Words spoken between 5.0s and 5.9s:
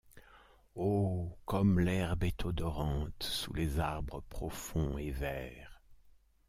verts!